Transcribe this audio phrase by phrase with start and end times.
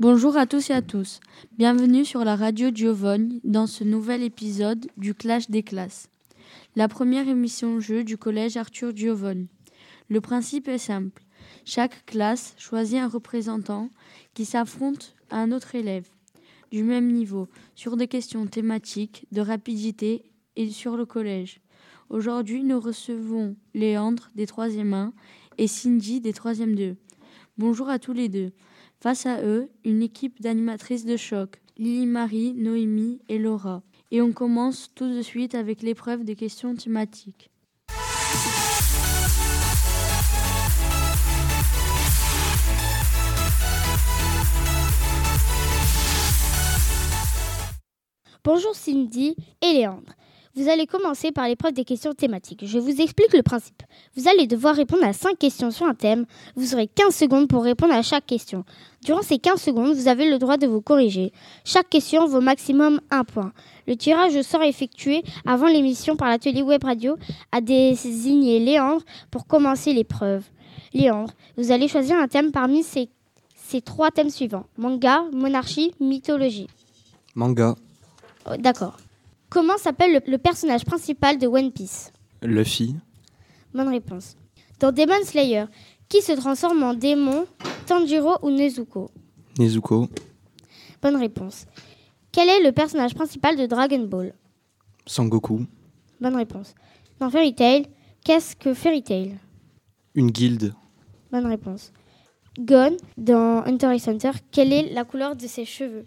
[0.00, 1.18] Bonjour à tous et à tous.
[1.56, 6.08] Bienvenue sur la radio Giovanni dans ce nouvel épisode du Clash des classes.
[6.76, 9.48] La première émission jeu du collège Arthur Giovanni.
[10.08, 11.24] Le principe est simple.
[11.64, 13.90] Chaque classe choisit un représentant
[14.34, 16.08] qui s'affronte à un autre élève
[16.70, 21.60] du même niveau sur des questions thématiques, de rapidité et sur le collège.
[22.08, 25.12] Aujourd'hui, nous recevons Léandre des 3e 1
[25.58, 26.96] et Cindy des 3e 2.
[27.56, 28.52] Bonjour à tous les deux.
[29.00, 33.84] Face à eux, une équipe d'animatrices de choc, Lily Marie, Noémie et Laura.
[34.10, 37.48] Et on commence tout de suite avec l'épreuve des questions thématiques.
[48.42, 50.17] Bonjour Cindy et Léandre.
[50.58, 52.66] Vous allez commencer par l'épreuve des questions thématiques.
[52.66, 53.84] Je vous explique le principe.
[54.16, 56.26] Vous allez devoir répondre à 5 questions sur un thème.
[56.56, 58.64] Vous aurez 15 secondes pour répondre à chaque question.
[59.04, 61.32] Durant ces 15 secondes, vous avez le droit de vous corriger.
[61.64, 63.52] Chaque question vaut maximum 1 point.
[63.86, 67.16] Le tirage au sort effectué avant l'émission par l'atelier web radio
[67.52, 70.42] a désigné Léandre pour commencer l'épreuve.
[70.92, 73.08] Léandre, vous allez choisir un thème parmi ces,
[73.54, 74.66] ces trois thèmes suivants.
[74.76, 76.66] Manga, monarchie, mythologie.
[77.36, 77.76] Manga,
[78.50, 78.96] Oh, D'accord.
[79.50, 82.96] Comment s'appelle le, le personnage principal de One Piece Luffy,
[83.74, 84.36] Bonne réponse.
[84.80, 85.64] Dans Demon Slayer,
[86.08, 87.46] qui se transforme en démon,
[87.86, 89.10] Tanjiro ou Nezuko
[89.58, 90.08] Nezuko,
[91.02, 91.66] Bonne réponse.
[92.32, 94.34] Quel est le personnage principal de Dragon Ball
[95.06, 95.66] Sangoku,
[96.20, 96.74] Bonne réponse.
[97.18, 97.86] Dans Fairy Tail,
[98.24, 99.38] qu'est-ce que Fairy Tail
[100.14, 100.74] une guilde,
[101.30, 101.92] Bonne réponse.
[102.58, 106.06] Gon, dans Hunter x Hunter, quelle est la couleur de ses cheveux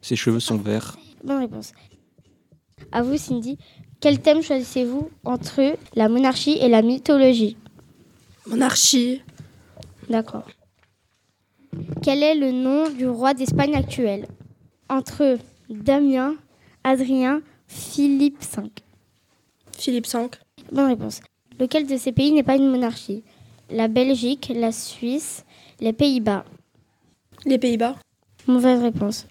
[0.00, 1.72] ses cheveux sont verts, Bonne réponse.
[2.92, 3.58] À vous, Cindy,
[4.00, 7.56] quel thème choisissez-vous entre la monarchie et la mythologie
[8.46, 9.22] Monarchie.
[10.10, 10.46] D'accord.
[12.02, 14.26] Quel est le nom du roi d'Espagne actuel
[14.90, 15.38] Entre
[15.70, 16.34] Damien,
[16.84, 18.70] Adrien, Philippe V.
[19.78, 20.28] Philippe V.
[20.70, 21.20] Bonne réponse.
[21.58, 23.22] Lequel de ces pays n'est pas une monarchie
[23.70, 25.44] La Belgique, la Suisse,
[25.80, 26.44] les Pays-Bas.
[27.46, 27.96] Les Pays-Bas.
[28.46, 29.26] Mauvaise réponse.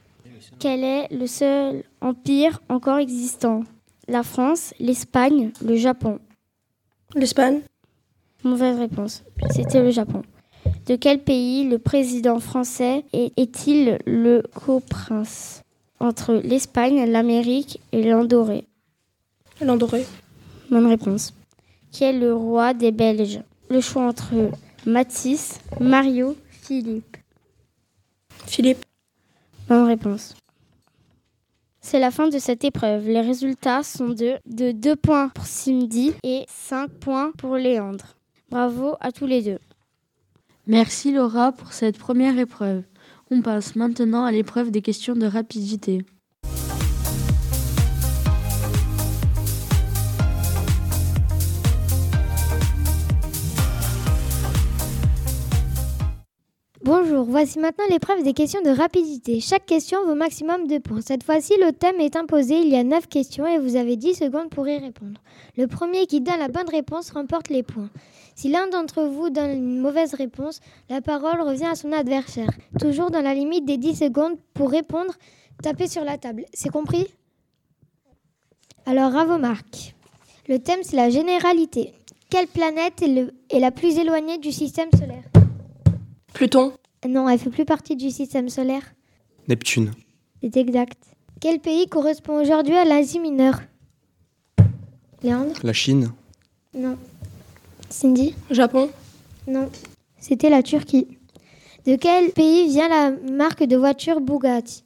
[0.59, 3.63] Quel est le seul empire encore existant?
[4.07, 6.19] La France, l'Espagne, le Japon.
[7.15, 7.61] L'Espagne.
[8.43, 9.23] Mauvaise réponse.
[9.51, 10.23] C'était le Japon.
[10.87, 15.61] De quel pays le président français est- est-il le coprince?
[15.99, 18.65] Entre l'Espagne, l'Amérique et l'Andorré.
[19.61, 20.05] L'Andorré.
[20.71, 21.33] Bonne réponse.
[21.91, 23.41] Qui est le roi des Belges?
[23.69, 24.33] Le choix entre
[24.85, 27.17] Mathis, Mario, Philippe.
[28.47, 28.83] Philippe.
[29.71, 30.35] Bonne réponse.
[31.79, 33.07] C'est la fin de cette épreuve.
[33.07, 38.17] Les résultats sont de, de 2 points pour Cindy et 5 points pour Léandre.
[38.49, 39.59] Bravo à tous les deux.
[40.67, 42.83] Merci Laura pour cette première épreuve.
[43.29, 46.03] On passe maintenant à l'épreuve des questions de rapidité.
[57.27, 59.39] Voici maintenant l'épreuve des questions de rapidité.
[59.39, 61.01] Chaque question vaut maximum 2 points.
[61.01, 64.15] Cette fois-ci, le thème est imposé, il y a 9 questions et vous avez 10
[64.15, 65.21] secondes pour y répondre.
[65.55, 67.89] Le premier qui donne la bonne réponse remporte les points.
[68.35, 72.49] Si l'un d'entre vous donne une mauvaise réponse, la parole revient à son adversaire.
[72.79, 75.13] Toujours dans la limite des 10 secondes pour répondre,
[75.61, 76.45] tapez sur la table.
[76.53, 77.07] C'est compris?
[78.85, 79.95] Alors à vos marques.
[80.47, 81.93] Le thème c'est la généralité.
[82.29, 85.23] Quelle planète est la plus éloignée du système solaire?
[86.33, 86.73] Pluton.
[87.07, 88.83] Non, elle fait plus partie du système solaire.
[89.47, 89.91] Neptune,
[90.41, 90.97] C'est exact.
[91.39, 93.59] Quel pays correspond aujourd'hui à l'Asie mineure?
[95.23, 96.11] Léandre la Chine,
[96.75, 96.97] Non.
[97.89, 98.89] Cindy Japon.
[99.47, 99.69] Non.
[100.19, 101.07] C'était la Turquie.
[101.85, 104.83] De quel pays vient la marque de voiture Bugatti?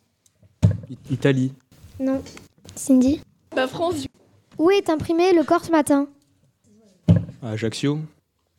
[0.89, 1.53] I- Italie,
[1.99, 2.21] Non.
[2.75, 3.21] Cindy
[3.55, 4.05] La France.
[4.57, 6.07] Où est imprimé le corps ce matin?
[7.43, 7.99] Ajaccio,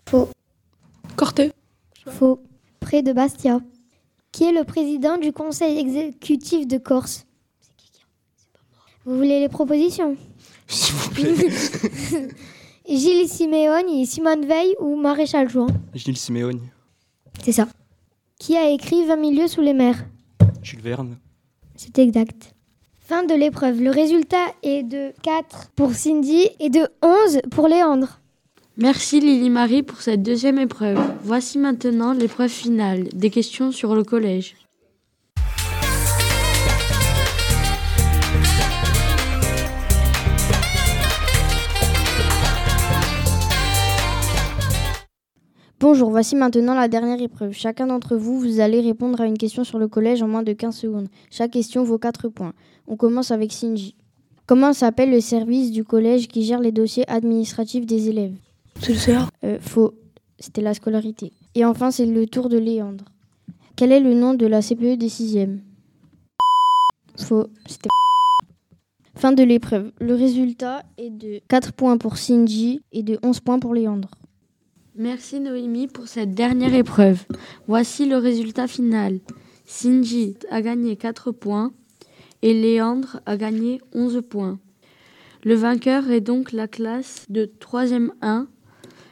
[0.09, 0.29] Faux.
[1.17, 1.53] Corté.
[2.07, 2.41] Faux.
[2.87, 3.59] Près de Bastia.
[4.31, 7.27] Qui est le président du conseil exécutif de Corse
[9.05, 10.17] Vous voulez les propositions?
[10.69, 11.35] S'il vous plaît.
[12.89, 16.61] Gilles Simeone, Simone Veil ou Maréchal Juin Gilles Simeone,
[17.43, 17.67] C'est ça.
[18.39, 20.07] Qui a écrit 20 milieux sous les mers?
[20.63, 21.19] Jules Verne,
[21.75, 22.55] C'est exact.
[23.01, 23.83] Fin de l'épreuve.
[23.83, 28.21] Le résultat est de 4 pour Cindy et de 11 pour Léandre.
[28.79, 30.99] Merci Lily Marie pour cette deuxième épreuve.
[31.23, 34.55] Voici maintenant l'épreuve finale, des questions sur le collège.
[45.81, 47.53] Bonjour, voici maintenant la dernière épreuve.
[47.53, 50.53] Chacun d'entre vous, vous allez répondre à une question sur le collège en moins de
[50.53, 51.09] 15 secondes.
[51.31, 52.53] Chaque question vaut 4 points.
[52.87, 53.97] On commence avec Shinji.
[54.45, 58.35] Comment s'appelle le service du collège qui gère les dossiers administratifs des élèves?
[58.81, 59.29] C'est le CA.
[59.45, 59.95] euh, Faux,
[60.39, 61.33] c'était la scolarité.
[61.55, 63.05] Et enfin, c'est le tour de Léandre.
[63.75, 65.59] Quel est le nom de la CPE des 6e
[67.19, 67.89] Faux, c'était
[69.15, 69.93] Fin de l'épreuve.
[70.01, 74.11] Le résultat est de 4 points pour Shinji et de 11 points pour Léandre.
[74.95, 77.25] Merci Noémie pour cette dernière épreuve.
[77.67, 79.21] Voici le résultat final.
[79.67, 81.73] Shinji a gagné 4 points
[82.43, 84.59] et Léandre a gagné 11 points.
[85.45, 88.47] Le vainqueur est donc la classe de 3e 1.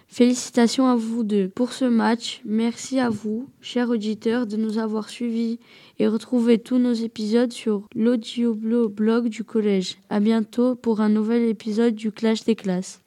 [0.08, 2.40] Félicitations à vous deux pour ce match.
[2.44, 5.58] Merci à vous, chers auditeurs, de nous avoir suivis
[5.98, 9.96] et retrouvez tous nos épisodes sur l'audio blog du collège.
[10.10, 13.03] À bientôt pour un nouvel épisode du Clash des classes.